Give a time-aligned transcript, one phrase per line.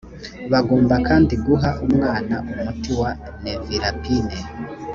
[0.51, 3.11] bagomba kandi guha umwana umuti wa
[3.43, 4.35] nevirapine